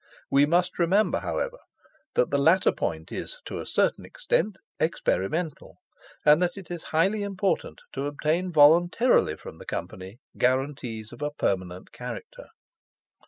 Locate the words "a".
3.59-3.67, 11.21-11.29